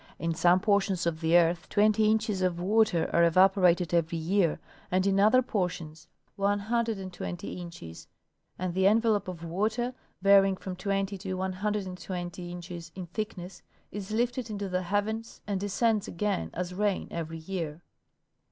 [0.17, 5.05] In some portions of the earth 20 inches of water are evaporated every year, and
[5.05, 8.07] in other portions 120 inches,
[8.57, 13.61] and the envelope of water, varying from 20 to 120 inches in thickness,
[13.91, 17.83] is lifted into the heavens and descends again as rain every year.